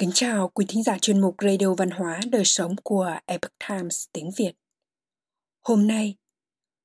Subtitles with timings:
[0.00, 4.04] Kính chào quý thính giả chuyên mục Radio Văn hóa Đời Sống của Epoch Times
[4.12, 4.52] tiếng Việt.
[5.60, 6.16] Hôm nay,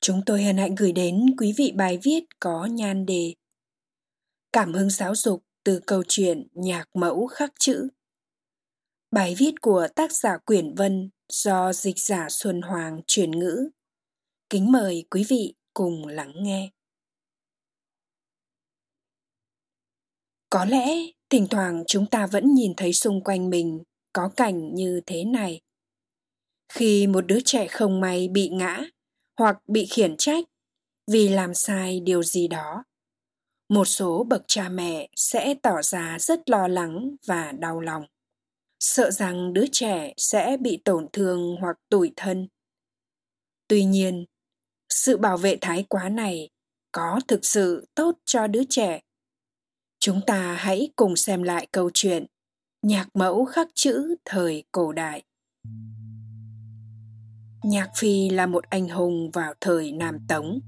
[0.00, 3.34] chúng tôi hân hạnh gửi đến quý vị bài viết có nhan đề
[4.52, 7.88] Cảm hứng giáo dục từ câu chuyện nhạc mẫu khắc chữ.
[9.10, 13.70] Bài viết của tác giả Quyển Vân do dịch giả Xuân Hoàng chuyển ngữ.
[14.50, 16.70] Kính mời quý vị cùng lắng nghe.
[20.50, 20.86] Có lẽ
[21.30, 25.60] thỉnh thoảng chúng ta vẫn nhìn thấy xung quanh mình có cảnh như thế này.
[26.72, 28.80] Khi một đứa trẻ không may bị ngã
[29.38, 30.44] hoặc bị khiển trách
[31.10, 32.84] vì làm sai điều gì đó,
[33.68, 38.06] một số bậc cha mẹ sẽ tỏ ra rất lo lắng và đau lòng
[38.80, 42.48] sợ rằng đứa trẻ sẽ bị tổn thương hoặc tủi thân
[43.68, 44.24] tuy nhiên
[44.88, 46.50] sự bảo vệ thái quá này
[46.92, 49.00] có thực sự tốt cho đứa trẻ
[50.00, 52.26] chúng ta hãy cùng xem lại câu chuyện
[52.82, 55.22] nhạc mẫu khắc chữ thời cổ đại
[57.62, 60.60] nhạc phi là một anh hùng vào thời nam tống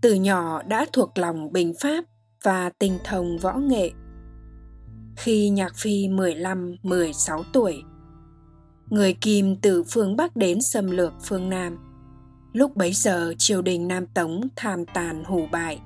[0.00, 2.04] từ nhỏ đã thuộc lòng bình pháp
[2.42, 3.90] và tinh thông võ nghệ
[5.16, 7.82] khi nhạc phi 15-16 tuổi.
[8.90, 11.78] Người Kim từ phương Bắc đến xâm lược phương Nam.
[12.52, 15.80] Lúc bấy giờ triều đình Nam Tống tham tàn hủ bại,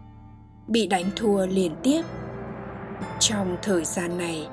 [0.69, 2.03] bị đánh thua liên tiếp.
[3.19, 4.49] Trong thời gian này,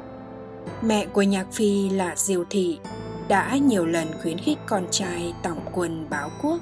[0.82, 2.80] mẹ của Nhạc Phi là Diêu Thị
[3.28, 6.60] đã nhiều lần khuyến khích con trai tổng quân báo quốc.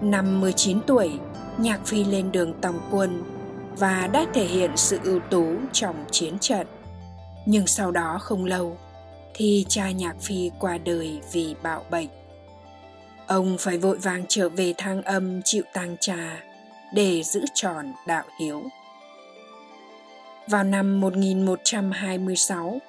[0.00, 1.10] Năm 19 tuổi,
[1.58, 3.22] Nhạc Phi lên đường tổng quân
[3.78, 6.66] và đã thể hiện sự ưu tú trong chiến trận.
[7.46, 8.76] Nhưng sau đó không lâu
[9.34, 12.08] thì cha Nhạc Phi qua đời vì bạo bệnh.
[13.26, 16.42] Ông phải vội vàng trở về thang âm chịu tang trà
[16.94, 18.62] để giữ tròn đạo hiếu.
[20.46, 22.80] Vào năm 1126,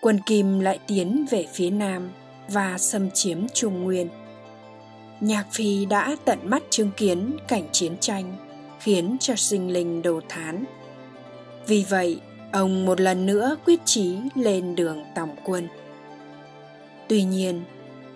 [0.00, 2.10] quân Kim lại tiến về phía Nam
[2.48, 4.08] và xâm chiếm Trung Nguyên.
[5.20, 8.36] Nhạc Phi đã tận mắt chứng kiến cảnh chiến tranh
[8.80, 10.64] khiến cho sinh linh đồ thán.
[11.66, 12.20] Vì vậy,
[12.52, 15.68] ông một lần nữa quyết chí lên đường tổng quân.
[17.08, 17.62] Tuy nhiên,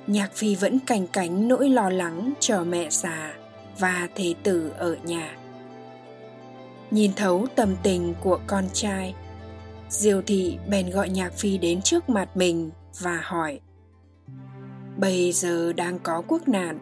[0.07, 3.35] Nhạc Phi vẫn canh cánh nỗi lo lắng cho mẹ già
[3.79, 5.38] và thế tử ở nhà.
[6.91, 9.15] Nhìn thấu tâm tình của con trai,
[9.89, 13.61] Diêu thị bèn gọi Nhạc Phi đến trước mặt mình và hỏi
[14.97, 16.79] Bây giờ đang có quốc nạn,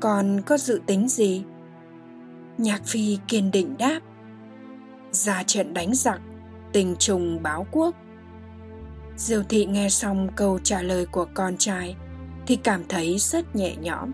[0.00, 1.44] con có dự tính gì?
[2.58, 4.00] Nhạc Phi kiên định đáp
[5.10, 6.20] Ra trận đánh giặc
[6.72, 7.94] Tình trùng báo quốc.
[9.16, 11.96] Diêu thị nghe xong câu trả lời của con trai
[12.46, 14.10] Thì cảm thấy rất nhẹ nhõm.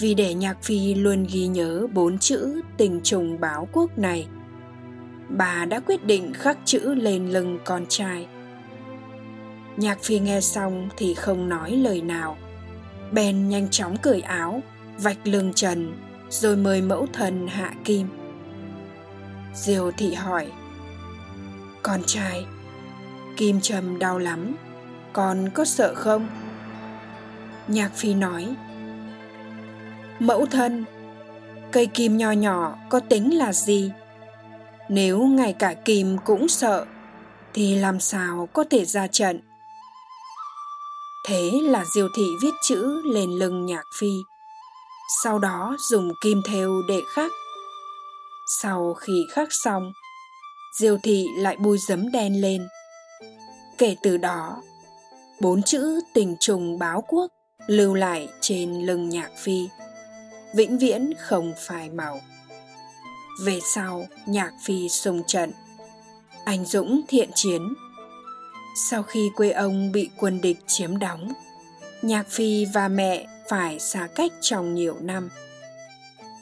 [0.00, 4.26] Vì để Nhạc Phi luôn ghi nhớ bốn chữ tình trùng báo quốc này.
[5.28, 8.26] Bà đã quyết định khắc chữ lên lưng con trai.
[9.76, 12.36] Nhạc Phi nghe xong thì không nói lời nào.
[13.12, 14.62] Bèn nhanh chóng cởi áo,
[14.98, 15.92] Vạch lưng trần,
[16.30, 18.06] rồi mời mẫu thần hạ kim.
[19.54, 20.46] Diều thị hỏi,
[21.82, 22.46] con trai,
[23.36, 24.54] kim trầm đau lắm,
[25.12, 26.28] con có sợ không?
[27.68, 28.54] Nhạc phi nói
[30.20, 30.84] mẫu thân
[31.72, 33.92] cây kim nho nhỏ có tính là gì
[34.88, 36.86] nếu ngay cả kim cũng sợ
[37.54, 39.40] thì làm sao có thể ra trận
[41.26, 44.10] thế là diêu thị viết chữ lên lưng nhạc phi
[45.10, 47.32] sau đó dùng kim thêu để khắc.
[48.62, 49.92] Sau khi khắc xong,
[50.78, 52.68] Diêu thị lại bôi giấm đen lên.
[53.78, 54.62] Kể từ đó,
[55.40, 57.26] bốn chữ tình trùng báo quốc
[57.66, 59.68] lưu lại trên lưng nhạc phi,
[60.54, 62.20] vĩnh viễn không phai màu.
[63.44, 65.52] Về sau, nhạc phi xung trận,
[66.44, 67.74] anh dũng thiện chiến.
[68.90, 71.32] Sau khi quê ông bị quân địch chiếm đóng,
[72.02, 75.28] nhạc phi và mẹ phải xa cách trong nhiều năm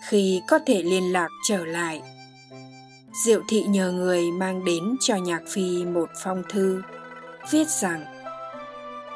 [0.08, 2.02] khi có thể liên lạc trở lại
[3.24, 6.82] diệu thị nhờ người mang đến cho nhạc phi một phong thư
[7.50, 8.04] viết rằng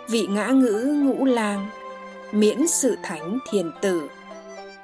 [0.09, 1.71] vị ngã ngữ ngũ lang
[2.33, 4.09] miễn sự thánh thiền tử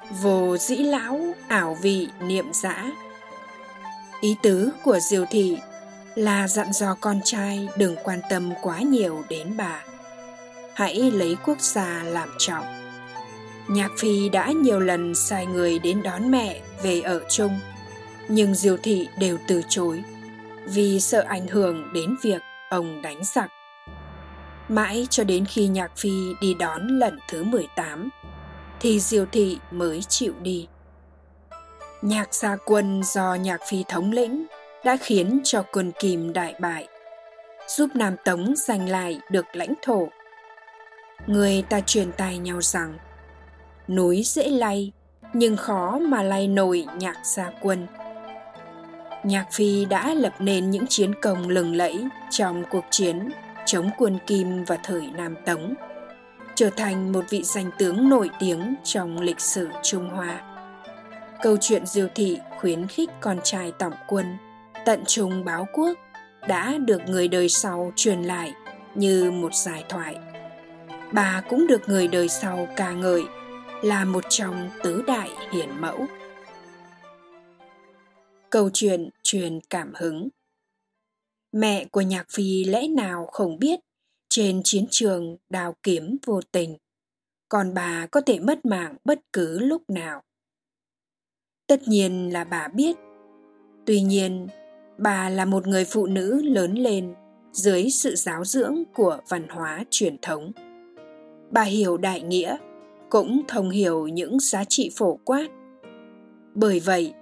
[0.09, 2.85] vô dĩ lão ảo vị niệm giã.
[4.21, 5.57] Ý tứ của diều thị
[6.15, 9.83] là dặn dò con trai đừng quan tâm quá nhiều đến bà.
[10.73, 12.65] Hãy lấy quốc gia làm trọng.
[13.67, 17.59] Nhạc phi đã nhiều lần sai người đến đón mẹ về ở chung,
[18.27, 20.03] nhưng diều thị đều từ chối
[20.65, 23.51] vì sợ ảnh hưởng đến việc ông đánh giặc.
[24.69, 28.09] Mãi cho đến khi Nhạc Phi đi đón lần thứ 18
[28.79, 30.67] thì Diều Thị mới chịu đi.
[32.01, 34.45] Nhạc gia quân do Nhạc Phi thống lĩnh
[34.85, 36.87] đã khiến cho quân Kim đại bại.
[37.67, 40.07] giúp Nam Tống giành lại được lãnh thổ.
[41.27, 42.97] Người ta truyền tai nhau rằng
[43.87, 44.91] núi dễ lay
[45.33, 47.87] nhưng khó mà lay nổi nhạc gia quân.
[49.23, 53.29] Nhạc Phi đã lập nên những chiến công lừng lẫy trong cuộc chiến
[53.65, 55.73] chống quân Kim và thời Nam Tống,
[56.59, 60.41] trở thành một vị danh tướng nổi tiếng trong lịch sử Trung Hoa.
[61.41, 64.25] Câu chuyện Diêu Thị khuyến khích con trai tổng quân,
[64.85, 65.97] tận trung báo quốc,
[66.47, 68.53] đã được người đời sau truyền lại
[68.95, 70.17] như một giải thoại.
[71.13, 73.23] Bà cũng được người đời sau ca ngợi
[73.83, 76.07] là một trong tứ đại hiển mẫu.
[78.49, 80.29] Câu chuyện truyền cảm hứng
[81.51, 83.79] Mẹ của Nhạc Phi lẽ nào không biết
[84.29, 86.77] trên chiến trường đào kiếm vô tình,
[87.49, 90.21] còn bà có thể mất mạng bất cứ lúc nào.
[91.67, 92.97] Tất nhiên là bà biết,
[93.85, 94.47] tuy nhiên
[94.97, 97.13] bà là một người phụ nữ lớn lên
[97.51, 100.51] dưới sự giáo dưỡng của văn hóa truyền thống.
[101.51, 102.57] Bà hiểu đại nghĩa,
[103.09, 105.47] cũng thông hiểu những giá trị phổ quát.
[106.53, 107.13] Bởi vậy,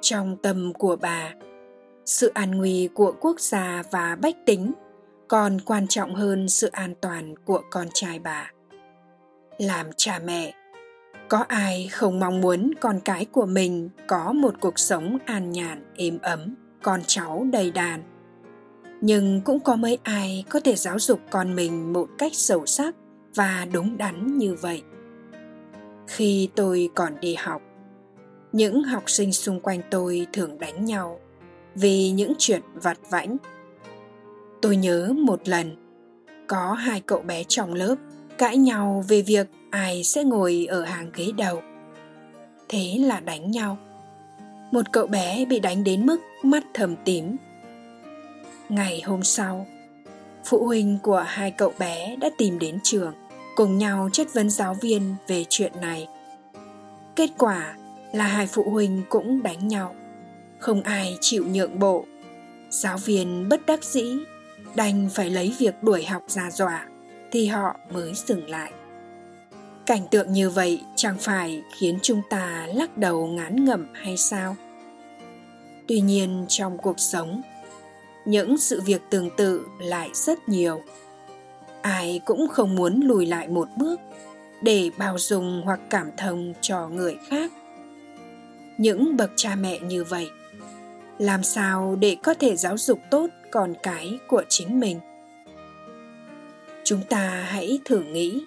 [0.00, 1.34] trong tâm của bà,
[2.04, 4.72] sự an nguy của quốc gia và bách tính
[5.32, 8.50] còn quan trọng hơn sự an toàn của con trai bà.
[9.58, 10.54] Làm cha mẹ,
[11.28, 15.92] có ai không mong muốn con cái của mình có một cuộc sống an nhàn
[15.96, 18.02] êm ấm con cháu đầy đàn?
[19.00, 22.94] Nhưng cũng có mấy ai có thể giáo dục con mình một cách sâu sắc
[23.34, 24.82] và đúng đắn như vậy.
[26.08, 27.62] Khi tôi còn đi học
[28.52, 31.20] những học sinh xung quanh tôi thường đánh nhau
[31.74, 33.36] vì những chuyện vặt vãnh
[34.62, 35.76] tôi nhớ một lần,
[36.46, 37.94] có hai cậu bé trong lớp
[38.38, 41.62] cãi nhau về việc ai sẽ ngồi ở hàng ghế đầu.
[42.68, 43.78] Thế là đánh nhau.
[44.72, 47.36] Một cậu bé bị đánh đến mức mắt thầm tím.
[48.68, 49.66] Ngày hôm sau,
[50.44, 53.12] phụ huynh của hai cậu bé đã tìm đến trường,
[53.56, 56.08] cùng nhau chất vấn giáo viên về chuyện này.
[57.16, 57.76] Kết quả
[58.12, 59.94] là hai phụ huynh cũng đánh nhau.
[60.58, 62.04] Không ai chịu nhượng bộ.
[62.70, 64.18] Giáo viên bất đắc dĩ
[64.74, 66.86] đành phải lấy việc đuổi học ra dọa,
[67.30, 68.72] thì họ mới dừng lại.
[69.86, 74.56] Cảnh tượng như vậy chẳng phải khiến chúng ta lắc đầu ngán ngẩm hay sao?
[75.88, 77.42] Tuy nhiên trong cuộc sống,
[78.24, 80.82] những sự việc tương tự lại rất nhiều.
[81.82, 84.00] Ai cũng không muốn lùi lại một bước
[84.62, 87.52] để bao dung hoặc cảm thông cho người khác.
[88.78, 90.28] Những bậc cha mẹ như vậy
[91.22, 95.00] làm sao để có thể giáo dục tốt con cái của chính mình?
[96.84, 98.44] Chúng ta hãy thử nghĩ.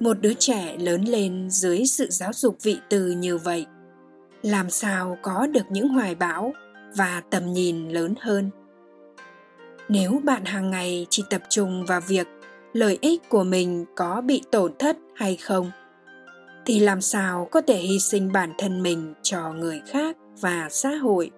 [0.00, 3.66] Một đứa trẻ lớn lên dưới sự giáo dục vị từ như vậy,
[4.42, 6.52] làm sao có được những hoài bão
[6.96, 8.50] và tầm nhìn lớn hơn?
[9.88, 12.26] Nếu bạn hàng ngày chỉ tập trung vào việc
[12.72, 15.70] lợi ích của mình có bị tổn thất hay không,
[16.66, 20.90] thì làm sao có thể hy sinh bản thân mình cho người khác và xã
[20.90, 21.30] hội?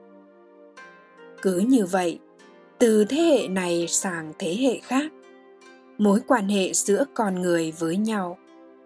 [1.43, 2.19] Cứ như vậy,
[2.79, 5.13] từ thế hệ này sang thế hệ khác,
[5.99, 8.39] mối quan hệ giữa con người với nhau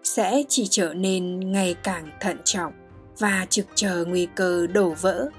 [0.03, 2.73] sẽ chỉ trở nên ngày càng thận trọng
[3.19, 5.29] và trực chờ nguy cơ đổ vỡ,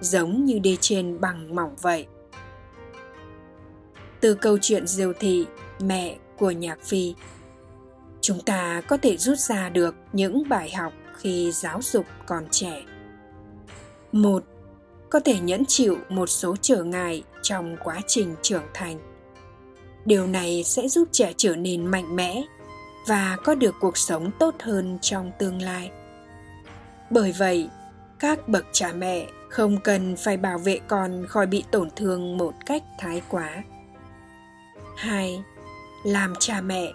[0.00, 2.06] giống như đê trên bằng mỏng vậy.
[4.20, 5.46] Từ câu chuyện diều thị,
[5.80, 7.14] mẹ của nhạc phi,
[8.20, 12.82] chúng ta có thể rút ra được những bài học khi giáo dục còn trẻ.
[14.12, 14.44] Một
[15.12, 18.98] có thể nhẫn chịu một số trở ngại trong quá trình trưởng thành.
[20.04, 22.42] Điều này sẽ giúp trẻ trở nên mạnh mẽ
[23.08, 25.90] và có được cuộc sống tốt hơn trong tương lai.
[27.10, 27.68] Bởi vậy,
[28.18, 32.54] các bậc cha mẹ không cần phải bảo vệ con khỏi bị tổn thương một
[32.66, 33.62] cách thái quá.
[34.96, 35.42] Hai,
[36.04, 36.92] làm cha mẹ,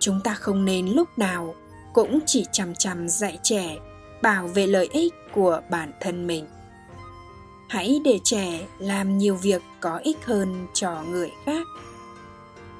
[0.00, 1.54] chúng ta không nên lúc nào
[1.92, 3.76] cũng chỉ chăm chăm dạy trẻ
[4.22, 6.46] bảo vệ lợi ích của bản thân mình
[7.72, 11.66] hãy để trẻ làm nhiều việc có ích hơn cho người khác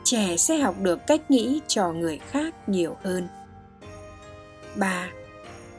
[0.04, 3.28] trẻ sẽ học được cách nghĩ cho người khác nhiều hơn
[4.76, 5.08] 3.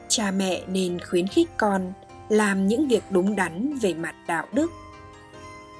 [0.08, 1.92] Cha mẹ nên khuyến khích con
[2.28, 4.70] làm những việc đúng đắn về mặt đạo đức.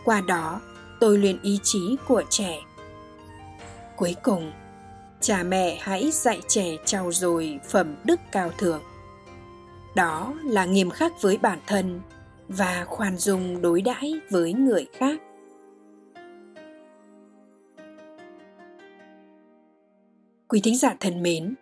[0.04, 0.60] Qua đó,
[1.00, 2.60] tôi luyện ý chí của trẻ.
[3.96, 4.52] Cuối cùng,
[5.20, 8.82] cha mẹ hãy dạy trẻ trau dồi phẩm đức cao thượng.
[9.94, 12.00] Đó là nghiêm khắc với bản thân
[12.48, 15.20] và khoan dung đối đãi với người khác.
[20.48, 21.54] Quý thính giả thân mến,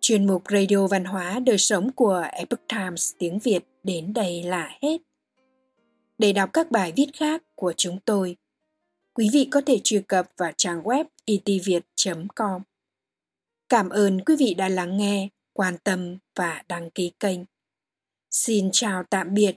[0.00, 4.78] chuyên mục Radio Văn hóa Đời Sống của Epoch Times tiếng Việt đến đây là
[4.82, 4.98] hết.
[6.18, 8.36] Để đọc các bài viết khác của chúng tôi,
[9.14, 12.62] quý vị có thể truy cập vào trang web e itviet.com.
[13.68, 17.40] Cảm ơn quý vị đã lắng nghe, quan tâm và đăng ký kênh.
[18.30, 19.56] Xin chào tạm biệt